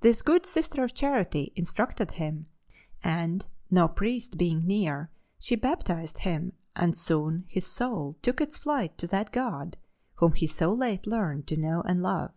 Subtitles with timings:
[0.00, 2.46] This good Sister of Charity instructed him,
[3.00, 8.98] and, no priest being near, she baptized him and soon his soul took its flight
[8.98, 9.76] to that God
[10.16, 12.32] whom he so late learned to know and love.